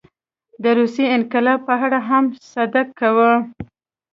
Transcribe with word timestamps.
د 0.63 0.65
روسیې 0.79 1.05
انقلاب 1.17 1.59
په 1.67 1.73
اړه 1.85 1.99
هم 2.09 2.25
صدق 2.51 2.87
کوي. 2.99 3.33